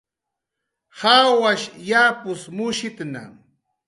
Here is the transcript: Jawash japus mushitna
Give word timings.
Jawash 0.99 1.63
japus 1.89 2.41
mushitna 2.55 3.21